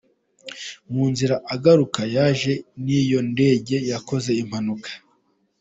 Mu 0.91 1.03
nzira 1.11 1.35
agaruka, 1.53 2.01
yaje 2.15 2.53
n’iyo 2.83 3.19
ndege 3.31 3.75
yakoze 3.91 4.29
impanuka. 4.41 4.89